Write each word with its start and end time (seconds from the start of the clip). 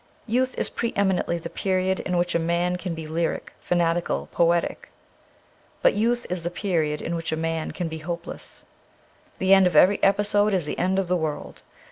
Youth 0.25 0.57
is 0.57 0.71
pre 0.71 0.93
eminently 0.95 1.37
the 1.37 1.47
period 1.51 1.99
in 1.99 2.17
which 2.17 2.33
a 2.33 2.39
man 2.39 2.75
can 2.75 2.95
be 2.95 3.05
lyric, 3.05 3.53
fanatical, 3.59 4.29
poetic; 4.31 4.89
but 5.83 5.93
youth 5.93 6.25
is 6.27 6.41
the 6.41 6.49
period 6.49 7.03
in 7.03 7.13
which 7.15 7.31
a 7.31 7.37
man 7.37 7.69
can 7.69 7.87
be 7.87 7.99
hopeless. 7.99 8.65
The 9.37 9.53
end 9.53 9.67
of 9.67 9.75
every 9.75 10.01
episode 10.01 10.55
is 10.55 10.65
the 10.65 10.79
end 10.79 10.97
of 10.97 11.07
the 11.07 11.15
world. 11.17 11.61